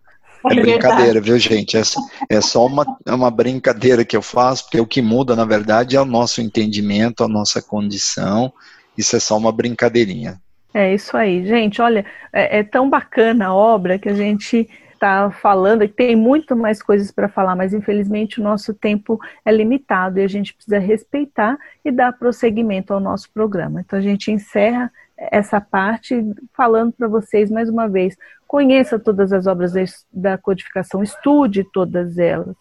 [0.47, 1.75] É, é brincadeira, viu, gente?
[1.77, 1.82] É,
[2.29, 5.95] é só uma, é uma brincadeira que eu faço, porque o que muda, na verdade,
[5.95, 8.53] é o nosso entendimento, a nossa condição.
[8.97, 10.39] Isso é só uma brincadeirinha.
[10.73, 11.82] É isso aí, gente.
[11.82, 14.69] Olha, é, é tão bacana a obra que a gente
[15.00, 19.52] está falando, que tem muito mais coisas para falar, mas infelizmente o nosso tempo é
[19.52, 23.80] limitado e a gente precisa respeitar e dar prosseguimento ao nosso programa.
[23.80, 26.22] Então a gente encerra essa parte
[26.54, 29.74] falando para vocês mais uma vez: conheça todas as obras
[30.12, 32.56] da codificação, estude todas elas,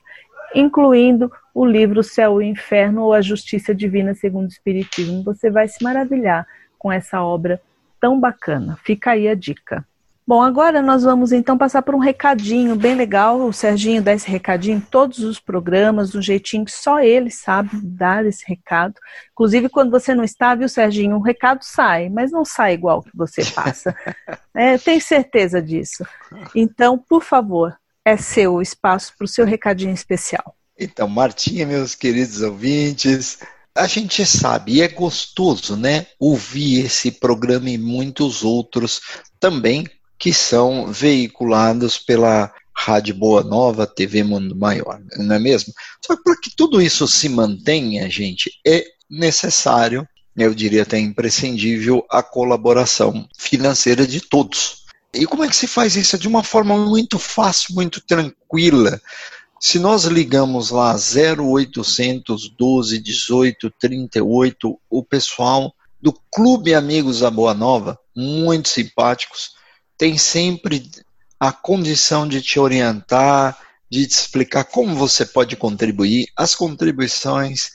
[0.54, 5.24] incluindo o livro Céu e Inferno ou A Justiça Divina segundo o Espiritismo.
[5.24, 6.46] Você vai se maravilhar
[6.78, 7.60] com essa obra
[8.00, 8.78] tão bacana.
[8.84, 9.84] Fica aí a dica.
[10.28, 13.40] Bom, agora nós vamos então passar por um recadinho bem legal.
[13.40, 17.70] O Serginho dá esse recadinho em todos os programas, do jeitinho que só ele sabe
[17.82, 18.92] dar esse recado.
[19.32, 23.08] Inclusive, quando você não está, viu, Serginho, um recado sai, mas não sai igual que
[23.14, 23.96] você passa.
[24.54, 26.04] é, tenho certeza disso.
[26.54, 30.54] Então, por favor, é seu espaço para o seu recadinho especial.
[30.78, 33.38] Então, Martinha, meus queridos ouvintes,
[33.74, 39.00] a gente sabe, e é gostoso, né, ouvir esse programa e muitos outros
[39.40, 39.86] também
[40.18, 45.72] que são veiculados pela Rádio Boa Nova, TV Mundo Maior, não é mesmo?
[46.04, 52.04] Só que para que tudo isso se mantenha, gente, é necessário, eu diria até imprescindível,
[52.10, 54.84] a colaboração financeira de todos.
[55.12, 56.14] E como é que se faz isso?
[56.14, 59.00] É de uma forma muito fácil, muito tranquila.
[59.60, 67.54] Se nós ligamos lá 0800 12 18 38, o pessoal do Clube Amigos da Boa
[67.54, 69.57] Nova, muito simpáticos,
[69.98, 70.88] tem sempre
[71.38, 73.58] a condição de te orientar,
[73.90, 76.28] de te explicar como você pode contribuir.
[76.36, 77.72] As contribuições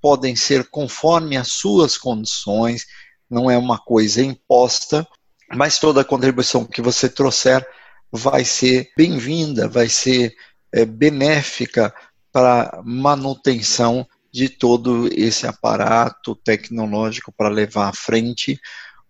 [0.00, 2.86] podem ser conforme as suas condições,
[3.28, 5.06] não é uma coisa imposta,
[5.54, 7.66] mas toda contribuição que você trouxer
[8.10, 10.34] vai ser bem-vinda, vai ser
[10.72, 11.94] é, benéfica
[12.32, 18.58] para manutenção de todo esse aparato tecnológico para levar à frente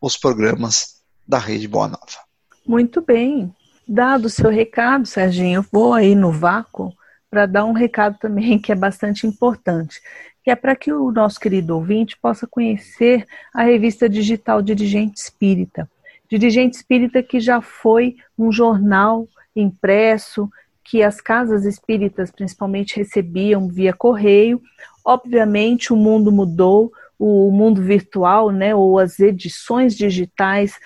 [0.01, 2.28] os programas da Rede Boa Nova.
[2.69, 3.51] Muito bem.
[3.89, 6.93] Dado o seu recado, Serginho, eu vou aí no vácuo
[7.31, 10.03] para dar um recado também que é bastante importante,
[10.45, 15.91] que é para que o nosso querido ouvinte possa conhecer a revista digital Dirigente Espírita.
[16.31, 19.27] Dirigente Espírita que já foi um jornal
[19.57, 20.51] impresso
[20.85, 24.61] que as casas espíritas principalmente recebiam via correio.
[25.03, 30.79] Obviamente o mundo mudou, o mundo virtual, né, ou as edições digitais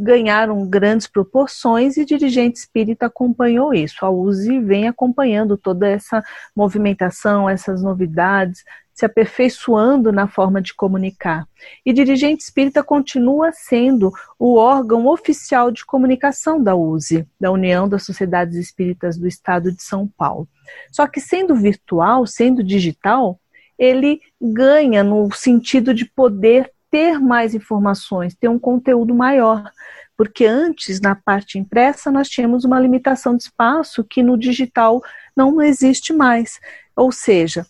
[0.00, 4.04] ganharam grandes proporções e dirigente espírita acompanhou isso.
[4.04, 6.22] A USE vem acompanhando toda essa
[6.56, 11.46] movimentação, essas novidades, se aperfeiçoando na forma de comunicar.
[11.84, 18.04] E dirigente espírita continua sendo o órgão oficial de comunicação da USE, da União das
[18.04, 20.48] Sociedades Espíritas do Estado de São Paulo.
[20.90, 23.38] Só que sendo virtual, sendo digital,
[23.78, 29.70] ele ganha no sentido de poder ter mais informações, ter um conteúdo maior.
[30.16, 35.02] Porque antes, na parte impressa, nós tínhamos uma limitação de espaço que no digital
[35.34, 36.60] não existe mais.
[36.94, 37.64] Ou seja,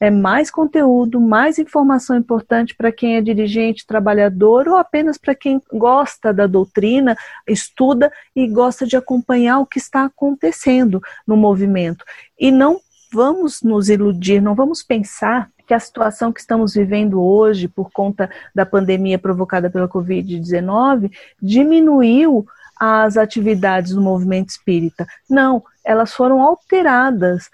[0.00, 5.60] é mais conteúdo, mais informação importante para quem é dirigente, trabalhador ou apenas para quem
[5.72, 7.16] gosta da doutrina,
[7.48, 12.04] estuda e gosta de acompanhar o que está acontecendo no movimento.
[12.38, 12.80] E não
[13.12, 18.30] vamos nos iludir, não vamos pensar que a situação que estamos vivendo hoje, por conta
[18.54, 22.46] da pandemia provocada pela Covid-19, diminuiu
[22.78, 25.06] as atividades do movimento espírita.
[25.30, 27.48] Não, elas foram alteradas,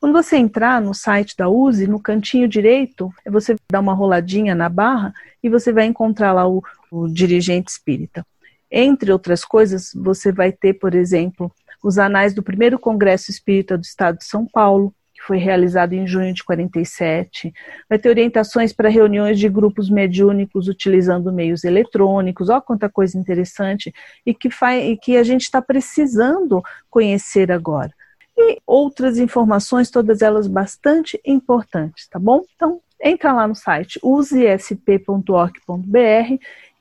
[0.00, 4.68] Quando você entrar no site da USE, no cantinho direito, você dá uma roladinha na
[4.68, 8.26] barra e você vai encontrar lá o, o dirigente espírita.
[8.70, 13.84] Entre outras coisas, você vai ter, por exemplo, os anais do primeiro Congresso Espírita do
[13.84, 14.94] Estado de São Paulo,
[15.26, 17.52] foi realizado em junho de 47.
[17.88, 22.48] Vai ter orientações para reuniões de grupos mediúnicos utilizando meios eletrônicos.
[22.48, 23.92] Olha quanta coisa interessante
[24.24, 27.92] e que, faz, e que a gente está precisando conhecer agora.
[28.36, 32.42] E outras informações, todas elas bastante importantes, tá bom?
[32.54, 35.24] Então, entra lá no site usesp.org.br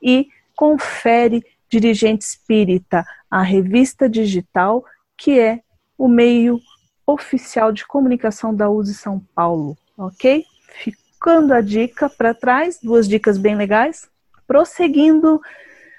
[0.02, 4.84] e confere Dirigente Espírita, a revista digital,
[5.18, 5.62] que é
[5.98, 6.60] o meio
[7.06, 10.46] oficial de comunicação da USE São Paulo, ok?
[10.84, 14.10] Ficando a dica para trás, duas dicas bem legais.
[14.48, 15.42] Prosseguindo,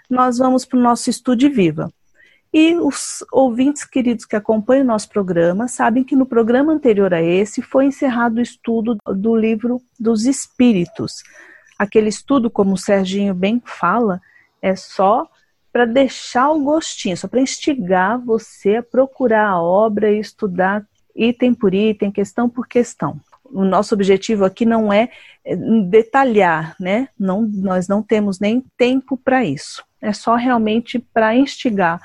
[0.09, 1.93] nós vamos para o nosso Estude Viva.
[2.53, 7.21] E os ouvintes queridos que acompanham o nosso programa sabem que no programa anterior a
[7.21, 11.25] esse foi encerrado o estudo do livro dos Espíritos.
[11.77, 14.21] Aquele estudo, como o Serginho bem fala,
[14.62, 15.29] é só
[15.73, 21.55] para deixar o gostinho, só para instigar você a procurar a obra e estudar item
[21.55, 23.20] por item, questão por questão.
[23.44, 25.11] O nosso objetivo aqui não é,
[25.44, 27.09] é detalhar, né?
[27.18, 29.85] Não, nós não temos nem tempo para isso.
[30.00, 32.00] É só realmente para instigar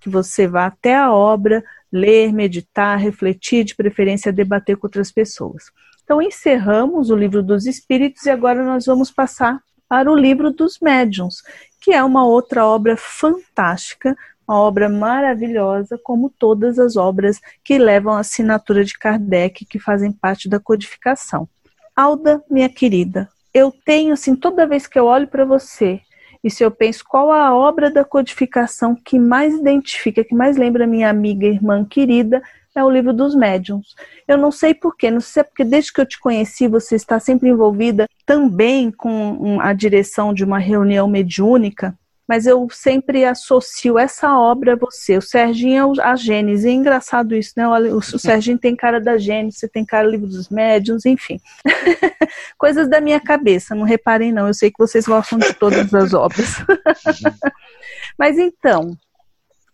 [0.00, 5.64] que você vá até a obra, ler, meditar, refletir, de preferência debater com outras pessoas.
[6.02, 10.78] Então encerramos o livro dos espíritos e agora nós vamos passar para o livro dos
[10.80, 11.42] médiuns,
[11.80, 18.14] que é uma outra obra fantástica, uma obra maravilhosa, como todas as obras que levam
[18.14, 21.48] a assinatura de Kardec, que fazem parte da codificação.
[21.96, 26.00] Alda, minha querida, eu tenho assim, toda vez que eu olho para você,
[26.42, 30.86] e se eu penso qual a obra da codificação que mais identifica, que mais lembra
[30.86, 32.42] minha amiga, irmã querida,
[32.74, 33.94] é o livro dos médiums.
[34.26, 36.96] Eu não sei porquê, não sei se é porque desde que eu te conheci você
[36.96, 43.98] está sempre envolvida também com a direção de uma reunião mediúnica, mas eu sempre associo
[43.98, 45.18] essa obra a você.
[45.18, 46.64] O Serginho é a Gênesis.
[46.64, 47.68] É engraçado isso, né?
[47.68, 51.38] O, Serginho tem cara da Gênesis, você tem cara do livro dos médiuns, enfim.
[52.56, 54.46] Coisas da minha cabeça, não reparem não.
[54.46, 56.48] Eu sei que vocês gostam de todas as obras.
[58.18, 58.96] mas então,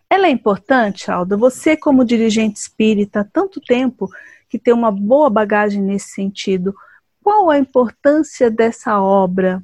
[0.09, 1.37] ela é importante, Alda.
[1.37, 4.09] Você, como dirigente espírita, há tanto tempo
[4.49, 6.75] que tem uma boa bagagem nesse sentido,
[7.23, 9.63] qual a importância dessa obra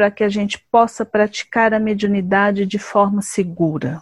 [0.00, 4.00] para que a gente possa praticar a mediunidade de forma segura?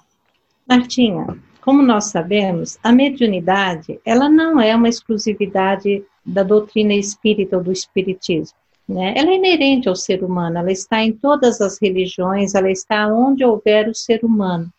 [0.64, 7.64] Martinha, como nós sabemos, a mediunidade ela não é uma exclusividade da doutrina espírita ou
[7.64, 8.56] do espiritismo.
[8.88, 9.12] Né?
[9.16, 13.44] Ela é inerente ao ser humano, ela está em todas as religiões, ela está onde
[13.44, 14.72] houver o ser humano.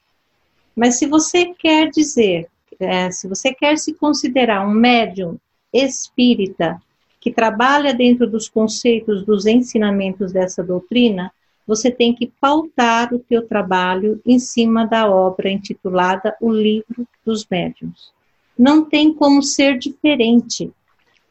[0.73, 2.47] Mas se você quer dizer,
[2.79, 5.37] é, se você quer se considerar um médium
[5.73, 6.81] espírita
[7.19, 11.31] que trabalha dentro dos conceitos, dos ensinamentos dessa doutrina,
[11.67, 17.45] você tem que pautar o teu trabalho em cima da obra intitulada O Livro dos
[17.49, 18.11] Médiuns.
[18.57, 20.71] Não tem como ser diferente,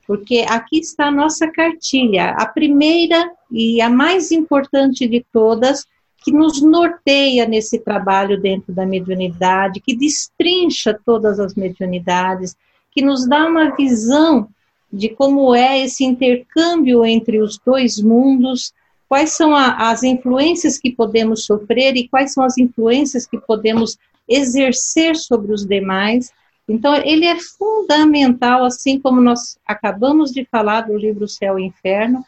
[0.07, 5.85] porque aqui está a nossa cartilha, a primeira e a mais importante de todas,
[6.23, 12.57] que nos norteia nesse trabalho dentro da mediunidade, que destrincha todas as mediunidades,
[12.91, 14.49] que nos dá uma visão
[14.93, 18.73] de como é esse intercâmbio entre os dois mundos,
[19.09, 23.99] quais são a, as influências que podemos sofrer e quais são as influências que podemos
[24.29, 26.31] exercer sobre os demais.
[26.69, 32.23] Então, ele é fundamental, assim como nós acabamos de falar do livro Céu e Inferno,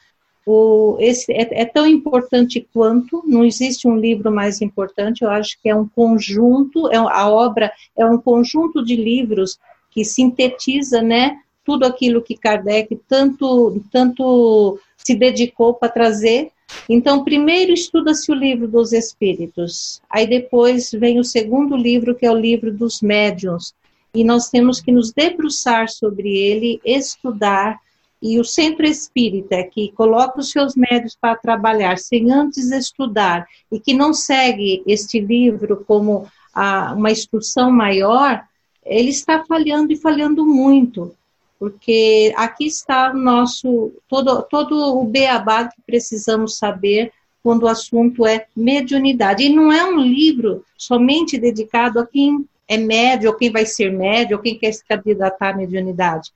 [0.47, 5.61] o, esse é, é, tão importante quanto, não existe um livro mais importante, eu acho
[5.63, 9.59] que é um conjunto, é, a obra é um conjunto de livros
[9.91, 16.51] que sintetiza, né, tudo aquilo que Kardec tanto, tanto se dedicou para trazer.
[16.89, 22.31] Então, primeiro estuda-se o livro dos espíritos, aí depois vem o segundo livro, que é
[22.31, 23.75] o livro dos médiuns,
[24.15, 27.79] e nós temos que nos debruçar sobre ele, estudar,
[28.23, 33.81] e o centro espírita que coloca os seus médios para trabalhar sem antes estudar e
[33.81, 38.45] que não segue este livro como a, uma instrução maior,
[38.85, 41.15] ele está falhando e falhando muito
[41.61, 48.27] porque aqui está o nosso, todo, todo o beabá que precisamos saber quando o assunto
[48.27, 49.45] é mediunidade.
[49.45, 53.93] E não é um livro somente dedicado a quem é médio, ou quem vai ser
[53.93, 56.33] médio, ou quem quer se candidatar à mediunidade.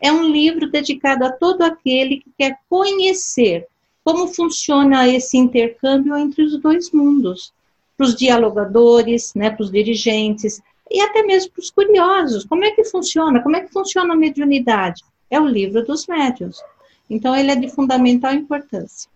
[0.00, 3.66] É um livro dedicado a todo aquele que quer conhecer
[4.02, 7.52] como funciona esse intercâmbio entre os dois mundos,
[7.98, 12.44] para os dialogadores, né, para os dirigentes, e até mesmo para os curiosos.
[12.44, 13.42] Como é que funciona?
[13.42, 15.02] Como é que funciona a mediunidade?
[15.30, 16.62] É o livro dos médios.
[17.08, 19.10] Então, ele é de fundamental importância.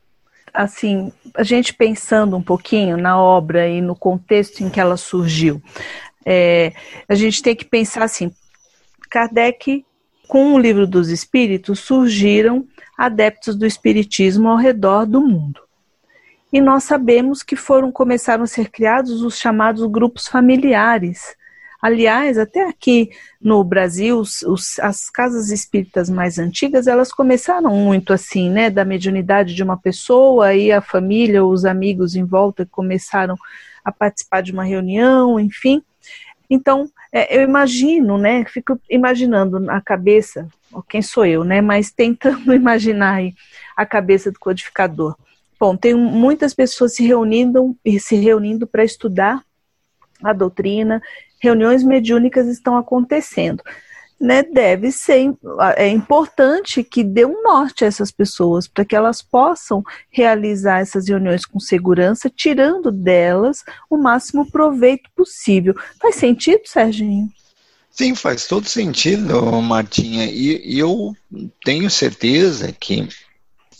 [0.53, 5.63] Assim, a gente pensando um pouquinho na obra e no contexto em que ela surgiu,
[6.25, 6.73] é,
[7.09, 8.33] a gente tem que pensar assim:
[9.11, 9.85] Kardec,
[10.27, 15.61] com o livro dos Espíritos, surgiram adeptos do Espiritismo ao redor do mundo.
[16.53, 21.37] E nós sabemos que foram começaram a ser criados os chamados grupos familiares,
[21.81, 23.11] Aliás, até aqui
[23.41, 29.55] no Brasil, os, as casas espíritas mais antigas, elas começaram muito assim, né, da mediunidade
[29.55, 33.37] de uma pessoa e a família, os amigos em volta começaram
[33.85, 35.81] a participar de uma reunião, enfim.
[36.51, 40.49] Então, é, eu imagino, né, fico imaginando na cabeça,
[40.89, 43.35] quem sou eu, né, mas tentando imaginar aí
[43.77, 45.17] a cabeça do codificador.
[45.61, 49.43] Bom, tem muitas pessoas se reunindo se reunindo para estudar
[50.23, 51.01] a doutrina
[51.41, 53.63] reuniões mediúnicas estão acontecendo.
[54.21, 55.33] Né, deve ser
[55.77, 61.07] é importante que dê um norte a essas pessoas para que elas possam realizar essas
[61.07, 65.73] reuniões com segurança, tirando delas o máximo proveito possível.
[66.01, 67.29] Faz sentido, Serginho?
[67.93, 70.27] Sim, faz todo sentido, Martinha.
[70.27, 71.15] E, eu
[71.65, 73.09] tenho certeza que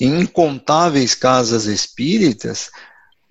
[0.01, 2.71] em incontáveis casas espíritas,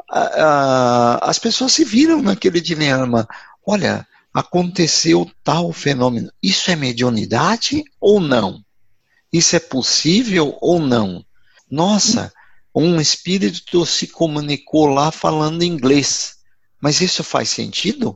[0.09, 3.27] a, a, as pessoas se viram naquele dilema.
[3.65, 4.07] Olha,
[4.37, 6.31] aconteceu tal fenômeno.
[6.43, 8.63] Isso é mediunidade ou não?
[9.33, 11.25] Isso é possível ou não?
[11.67, 12.31] Nossa,
[12.73, 16.37] um espírito se comunicou lá falando inglês.
[16.79, 18.15] Mas isso faz sentido?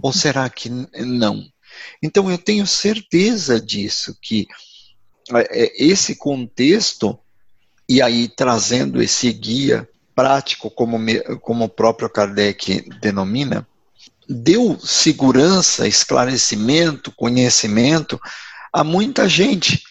[0.00, 1.46] Ou será que não?
[2.02, 4.46] Então eu tenho certeza disso, que
[5.34, 7.18] é, é, esse contexto,
[7.86, 10.96] e aí trazendo esse guia prático, como,
[11.42, 13.68] como o próprio Kardec denomina,
[14.28, 18.20] deu segurança, esclarecimento, conhecimento
[18.72, 19.82] a muita gente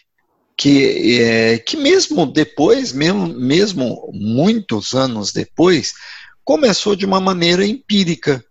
[0.57, 5.93] que, é, que mesmo depois, mesmo, mesmo muitos anos depois,
[6.43, 8.43] começou de uma maneira empírica.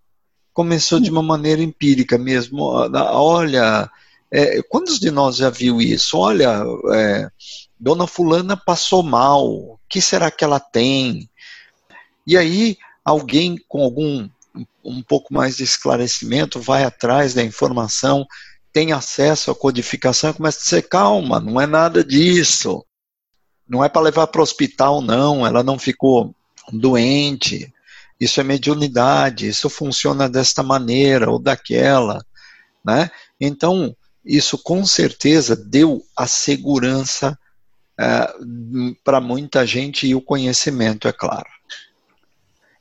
[0.52, 2.62] Começou de uma maneira empírica mesmo.
[2.62, 3.90] Olha,
[4.30, 6.18] é, quantos de nós já viu isso?
[6.18, 7.28] Olha, é,
[7.78, 11.28] Dona Fulana passou mal, o que será que ela tem?
[12.26, 14.28] E aí, alguém com algum
[14.84, 18.26] um pouco mais de esclarecimento vai atrás da informação,
[18.72, 22.84] tem acesso à codificação começa a dizer: calma, não é nada disso.
[23.66, 25.46] Não é para levar para o hospital, não.
[25.46, 26.34] Ela não ficou
[26.72, 27.72] doente.
[28.20, 29.48] Isso é mediunidade.
[29.48, 32.24] Isso funciona desta maneira ou daquela.
[32.84, 33.10] Né?
[33.40, 37.38] Então, isso com certeza deu a segurança
[37.98, 38.34] é,
[39.04, 41.48] para muita gente e o conhecimento, é claro.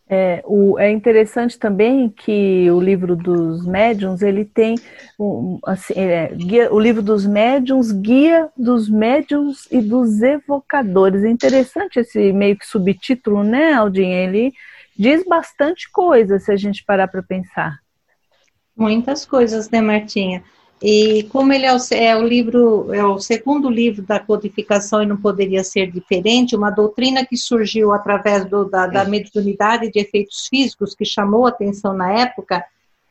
[0.10, 4.76] É, o, é interessante também que o livro dos médiuns ele tem
[5.18, 11.24] um, assim, é, guia, o livro dos médiuns guia dos médiuns e dos evocadores.
[11.24, 14.18] É interessante esse meio que subtítulo, né, Aldinha?
[14.18, 14.54] Ele
[14.98, 17.80] diz bastante coisa se a gente parar para pensar.
[18.76, 20.44] Muitas coisas, né, Martinha?
[20.82, 25.06] E como ele é o, é o, livro, é o segundo livro da codificação e
[25.06, 30.48] não poderia ser diferente, uma doutrina que surgiu através do, da, da mediunidade de efeitos
[30.50, 32.64] físicos, que chamou atenção na época,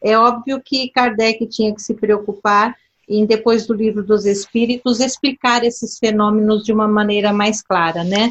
[0.03, 2.77] é óbvio que Kardec tinha que se preocupar
[3.09, 8.31] em, depois do livro dos Espíritos, explicar esses fenômenos de uma maneira mais clara, né?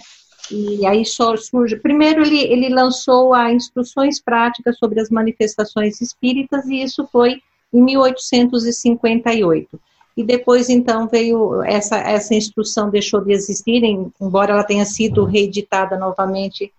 [0.49, 1.77] E aí só surge.
[1.77, 7.41] Primeiro, ele, ele lançou a instruções práticas sobre as manifestações espíritas, e isso foi
[7.73, 9.79] em 1858.
[10.15, 13.81] E depois, então, veio essa, essa instrução deixou de existir,
[14.19, 16.71] embora ela tenha sido reeditada novamente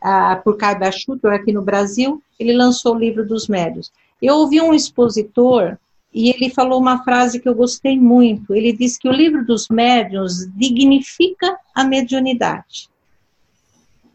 [0.00, 3.92] ah, por Carba Schutter aqui no Brasil, ele lançou o livro dos médios.
[4.20, 5.78] Eu ouvi um expositor
[6.12, 8.54] e ele falou uma frase que eu gostei muito.
[8.54, 12.88] Ele disse que o livro dos médios dignifica a mediunidade.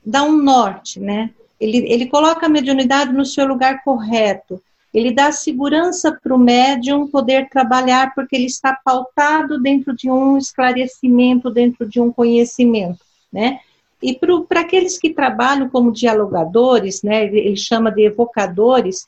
[0.06, 1.32] Dá um norte, né?
[1.60, 4.62] Ele, ele coloca a mediunidade no seu lugar correto
[4.96, 10.38] ele dá segurança para o médium poder trabalhar, porque ele está pautado dentro de um
[10.38, 13.00] esclarecimento, dentro de um conhecimento,
[13.32, 13.60] né?
[14.02, 14.18] E
[14.48, 19.08] para aqueles que trabalham como dialogadores, né, ele chama de evocadores,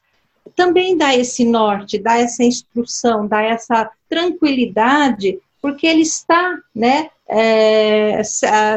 [0.55, 8.21] também dá esse norte, dá essa instrução, dá essa tranquilidade, porque ele está né, é,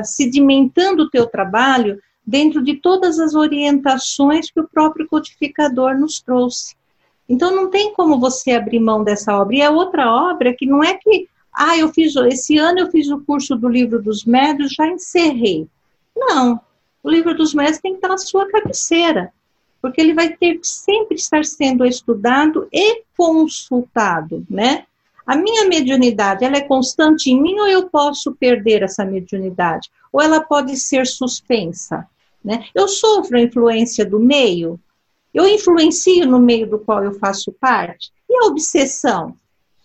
[0.05, 6.79] sedimentando o teu trabalho dentro de todas as orientações que o próprio codificador nos trouxe.
[7.31, 9.55] Então não tem como você abrir mão dessa obra.
[9.55, 13.09] E é outra obra que não é que, ah, eu fiz, esse ano eu fiz
[13.09, 15.69] o curso do livro dos médios, já encerrei.
[16.15, 16.61] Não.
[17.05, 19.33] O livro dos médios tem que estar na sua cabeceira,
[19.81, 24.85] porque ele vai ter que sempre estar sendo estudado e consultado, né?
[25.25, 29.89] A minha mediunidade, ela é constante em mim ou eu posso perder essa mediunidade?
[30.13, 32.09] Ou ela pode ser suspensa?
[32.45, 32.65] Né?
[32.75, 34.81] Eu sofro a influência do meio?
[35.33, 38.11] Eu influencio no meio do qual eu faço parte?
[38.29, 39.35] E a obsessão?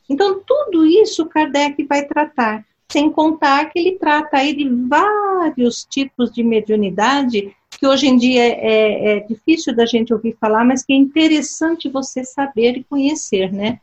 [0.10, 6.32] Então, tudo isso Kardec vai tratar, sem contar que ele trata aí de vários tipos
[6.32, 10.84] de mediunidade que hoje em dia é, é, é difícil da gente ouvir falar, mas
[10.84, 13.80] que é interessante você saber e conhecer, né?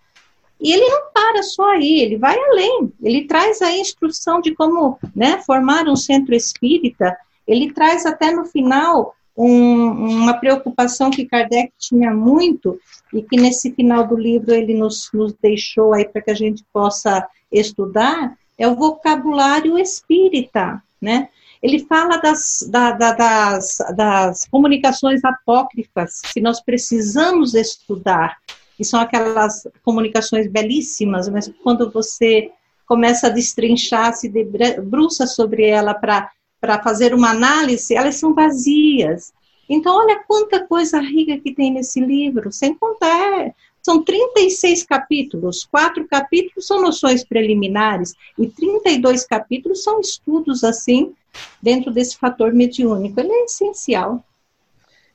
[0.61, 2.93] E ele não para só aí, ele vai além.
[3.03, 7.17] Ele traz a instrução de como né, formar um centro espírita.
[7.47, 12.79] Ele traz até no final um, uma preocupação que Kardec tinha muito
[13.13, 16.65] e que nesse final do livro ele nos, nos deixou aí para que a gente
[16.73, 21.29] possa estudar, é o vocabulário espírita, né?
[21.63, 28.37] Ele fala das, da, da, das, das comunicações apócrifas que nós precisamos estudar,
[28.79, 32.51] e são aquelas comunicações belíssimas, mas quando você
[32.87, 36.31] começa a destrinchar, se debruça sobre ela para
[36.63, 39.33] para fazer uma análise, elas são vazias.
[39.69, 43.53] Então, olha quanta coisa rica que tem nesse livro, sem contar,
[43.83, 51.13] são 36 capítulos, quatro capítulos são noções preliminares e 32 capítulos são estudos assim,
[51.61, 53.19] dentro desse fator mediúnico.
[53.19, 54.25] Ele é essencial.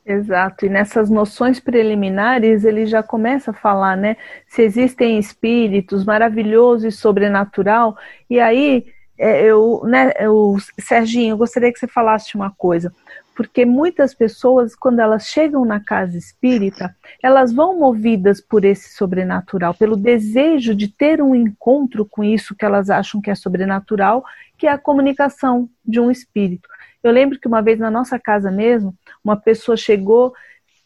[0.05, 4.17] Exato, e nessas noções preliminares ele já começa a falar, né?
[4.47, 7.97] Se existem espíritos maravilhosos e sobrenatural,
[8.29, 8.85] e aí
[9.17, 12.93] eu, né, eu, Serginho, eu gostaria que você falasse uma coisa,
[13.35, 19.75] porque muitas pessoas, quando elas chegam na casa espírita, elas vão movidas por esse sobrenatural,
[19.75, 24.23] pelo desejo de ter um encontro com isso que elas acham que é sobrenatural,
[24.57, 26.67] que é a comunicação de um espírito.
[27.03, 30.33] Eu lembro que uma vez na nossa casa mesmo, uma pessoa chegou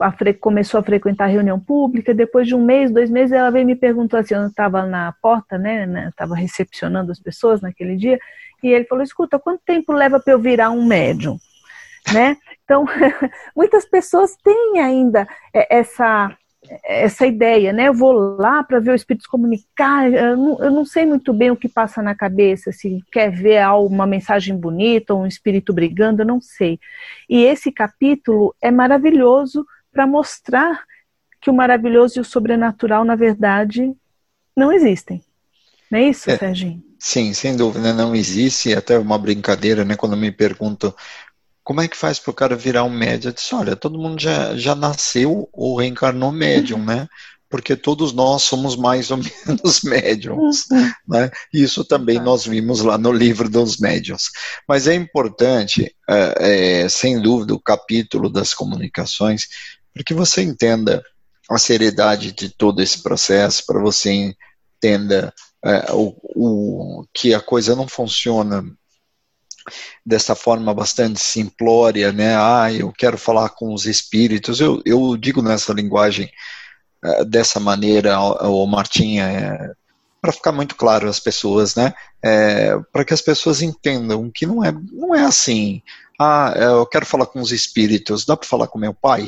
[0.01, 3.75] a começou a frequentar reunião pública, depois de um mês, dois meses, ela veio me
[3.75, 8.19] perguntou assim, eu estava na porta, né, estava recepcionando as pessoas naquele dia,
[8.63, 11.37] e ele falou, escuta, quanto tempo leva para eu virar um médium?
[12.13, 12.37] né?
[12.63, 12.85] Então,
[13.55, 16.35] muitas pessoas têm ainda essa
[16.83, 17.87] essa ideia, né?
[17.87, 20.11] Eu vou lá para ver o espírito comunicar.
[20.13, 23.65] Eu não, eu não, sei muito bem o que passa na cabeça, se quer ver
[23.69, 26.79] uma mensagem bonita um espírito brigando, eu não sei.
[27.27, 30.83] E esse capítulo é maravilhoso para mostrar
[31.41, 33.93] que o maravilhoso e o sobrenatural, na verdade,
[34.55, 35.23] não existem.
[35.89, 36.83] Não é isso, é, Serginho?
[36.99, 38.73] Sim, sem dúvida, não existe.
[38.73, 39.95] Até uma brincadeira, né?
[39.95, 40.93] Quando me perguntam
[41.63, 43.29] como é que faz para o cara virar um médium?
[43.29, 47.07] Eu disse, olha, todo mundo já, já nasceu ou reencarnou médium, né?
[47.49, 50.65] Porque todos nós somos mais ou menos médiums,
[51.07, 51.29] né?
[51.53, 54.29] Isso também nós vimos lá no livro dos médiums.
[54.67, 59.47] Mas é importante, é, é, sem dúvida, o capítulo das comunicações,
[59.93, 61.03] para que você entenda
[61.49, 64.33] a seriedade de todo esse processo, para você
[64.77, 65.33] entenda
[65.63, 68.63] é, o, o, que a coisa não funciona
[70.05, 72.35] dessa forma bastante simplória, né?
[72.35, 74.59] Ah, eu quero falar com os espíritos.
[74.59, 76.31] Eu, eu digo nessa linguagem
[77.05, 79.71] uh, dessa maneira, o Martinha, é,
[80.19, 81.93] para ficar muito claro às pessoas, né?
[82.23, 85.81] É, para que as pessoas entendam que não é, não é assim.
[86.19, 88.25] Ah, eu quero falar com os espíritos.
[88.25, 89.27] Dá para falar com meu pai?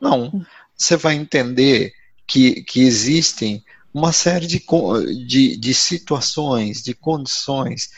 [0.00, 0.44] Não.
[0.76, 1.92] Você vai entender
[2.26, 4.64] que, que existem uma série de,
[5.26, 7.90] de, de situações, de condições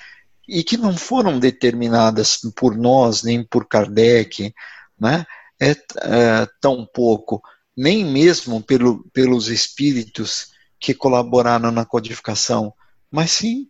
[0.48, 4.55] e que não foram determinadas por nós, nem por Kardec,
[4.98, 5.26] né?
[5.61, 7.42] é, é tão pouco,
[7.76, 10.48] nem mesmo pelo, pelos espíritos
[10.78, 12.72] que colaboraram na codificação,
[13.11, 13.68] mas sim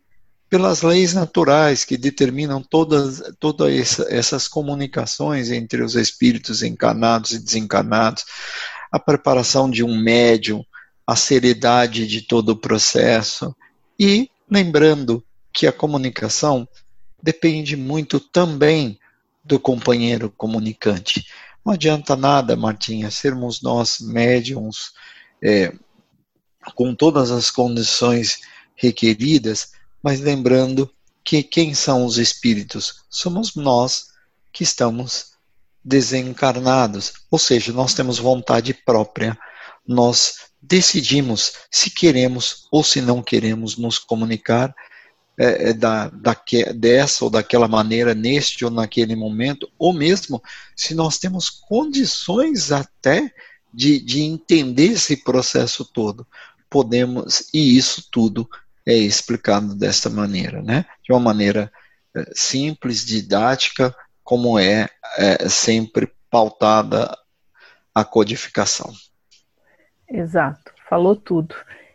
[0.50, 7.38] pelas leis naturais que determinam todas, todas essa, essas comunicações entre os espíritos encarnados e
[7.38, 8.24] desencarnados,
[8.90, 10.64] a preparação de um médium,
[11.06, 13.54] a seriedade de todo o processo
[13.96, 16.68] e lembrando que a comunicação
[17.22, 18.98] depende muito também
[19.44, 21.26] do companheiro comunicante.
[21.64, 24.92] Não adianta nada, Martinha, sermos nós médiums
[25.42, 25.72] é,
[26.74, 28.40] com todas as condições
[28.74, 29.72] requeridas,
[30.02, 30.90] mas lembrando
[31.24, 33.02] que quem são os espíritos?
[33.08, 34.08] Somos nós
[34.52, 35.32] que estamos
[35.84, 39.38] desencarnados, ou seja, nós temos vontade própria,
[39.86, 44.74] nós decidimos se queremos ou se não queremos nos comunicar
[45.38, 50.42] é, é, da, daque, dessa ou daquela maneira, neste ou naquele momento, ou mesmo
[50.76, 53.32] se nós temos condições até
[53.72, 56.26] de, de entender esse processo todo,
[56.68, 58.46] podemos, e isso tudo
[58.92, 60.84] é explicado desta maneira, né?
[61.02, 61.70] De uma maneira
[62.16, 67.16] é, simples, didática, como é, é sempre pautada
[67.94, 68.92] a codificação.
[70.08, 71.54] Exato, falou tudo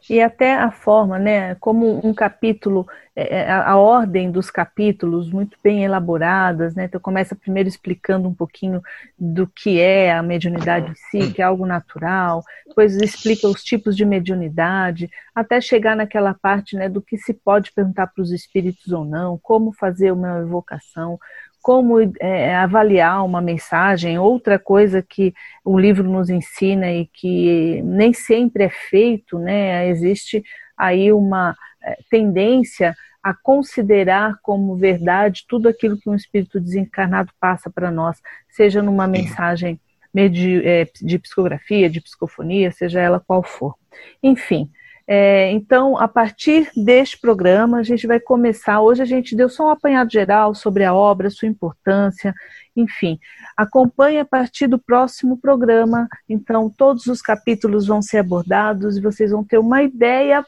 [0.10, 5.58] e até a forma, né, como um capítulo, é, é a, ordem dos capítulos muito
[5.64, 8.82] bem elaboradas, né, então começa primeiro explicando um pouquinho
[9.18, 13.96] do que é a mediunidade em si, que é algo natural, depois explica os tipos
[13.96, 18.92] de mediunidade, até chegar naquela parte, né, do que se pode perguntar para os espíritos
[18.92, 21.20] ou não, como fazer uma evocação,
[21.66, 28.14] como é, avaliar uma mensagem, outra coisa que o livro nos ensina e que nem
[28.14, 29.88] sempre é feito, né?
[29.90, 30.44] Existe
[30.78, 37.68] aí uma é, tendência a considerar como verdade tudo aquilo que um espírito desencarnado passa
[37.68, 39.80] para nós, seja numa mensagem
[40.16, 43.74] é, de psicografia, de psicofonia, seja ela qual for.
[44.22, 44.70] Enfim,
[45.08, 48.82] é, então, a partir deste programa, a gente vai começar.
[48.82, 52.34] Hoje a gente deu só um apanhado geral sobre a obra, sua importância,
[52.76, 53.20] enfim.
[53.56, 56.08] Acompanhe a partir do próximo programa.
[56.28, 60.44] Então, todos os capítulos vão ser abordados e vocês vão ter uma ideia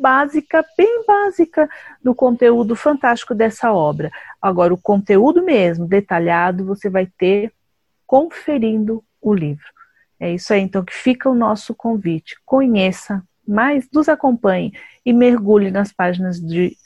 [0.00, 1.70] básica, bem básica,
[2.02, 4.10] do conteúdo fantástico dessa obra.
[4.40, 7.52] Agora, o conteúdo mesmo, detalhado, você vai ter
[8.04, 9.64] conferindo o livro.
[10.18, 12.36] É isso aí, então, que fica o nosso convite.
[12.44, 14.72] Conheça mas nos acompanhe
[15.04, 16.76] e mergulhe nas páginas de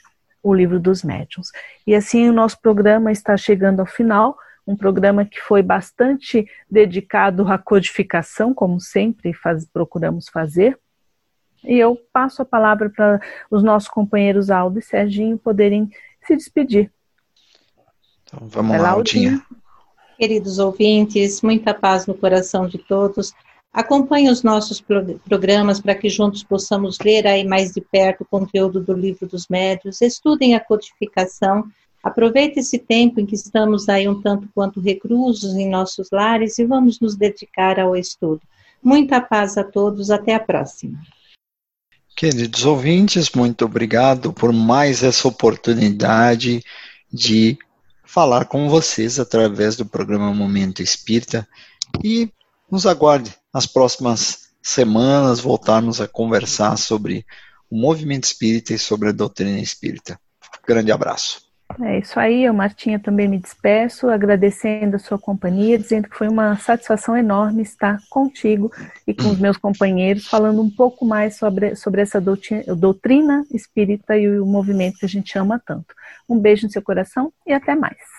[0.41, 1.51] O Livro dos Médiuns.
[1.85, 7.47] E assim o nosso programa está chegando ao final, um programa que foi bastante dedicado
[7.47, 10.77] à codificação, como sempre faz, procuramos fazer.
[11.63, 15.89] E eu passo a palavra para os nossos companheiros Aldo e Serginho poderem
[16.25, 16.91] se despedir.
[18.23, 19.41] Então, vamos lá, Aldinha.
[20.17, 23.33] Queridos ouvintes, muita paz no coração de todos.
[23.73, 28.81] Acompanhe os nossos programas para que juntos possamos ver aí mais de perto o conteúdo
[28.81, 31.63] do livro dos médios, estudem a codificação,
[32.03, 36.65] aproveite esse tempo em que estamos aí um tanto quanto reclusos em nossos lares e
[36.65, 38.41] vamos nos dedicar ao estudo.
[38.81, 40.99] Muita paz a todos, até a próxima.
[42.15, 46.63] Queridos ouvintes, muito obrigado por mais essa oportunidade
[47.13, 47.57] de
[48.03, 51.47] falar com vocês através do programa Momento Espírita
[52.03, 52.31] e
[52.69, 57.25] nos aguarde nas próximas semanas voltarmos a conversar sobre
[57.69, 60.19] o movimento espírita e sobre a doutrina espírita.
[60.65, 61.47] Grande abraço.
[61.81, 66.27] É isso aí, eu, Martinha, também me despeço, agradecendo a sua companhia, dizendo que foi
[66.27, 68.71] uma satisfação enorme estar contigo
[69.05, 74.17] e com os meus companheiros, falando um pouco mais sobre, sobre essa doutrina, doutrina espírita
[74.17, 75.93] e o movimento que a gente ama tanto.
[76.27, 78.16] Um beijo no seu coração e até mais.